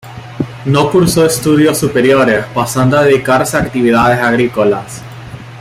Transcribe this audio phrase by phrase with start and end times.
[0.65, 5.03] No cursó estudios superiores, pasando a dedicarse a actividades agrícolas.